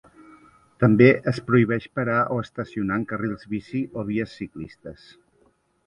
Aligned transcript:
També 0.83 1.09
es 1.33 1.41
prohibeix 1.51 1.85
parar 1.99 2.17
o 2.37 2.39
estacionar 2.47 2.99
en 3.03 3.07
carrils 3.15 3.47
bici 3.55 3.87
o 4.03 4.09
vies 4.13 4.37
ciclistes. 4.43 5.11